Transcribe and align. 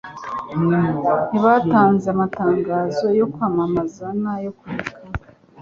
Ntibatanze 1.29 2.07
amatangazo 2.15 3.05
yo 3.19 3.25
kwamamaza 3.33 4.05
na 4.21 4.33
yokubika 4.43 4.93